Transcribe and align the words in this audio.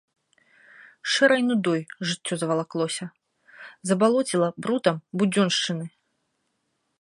Шэрай 1.15 1.43
нудой 1.49 1.81
жыццё 2.11 2.33
завалаклося, 2.43 3.05
забалоціла 3.91 4.47
брудам 4.67 4.97
будзёншчыны. 5.21 5.85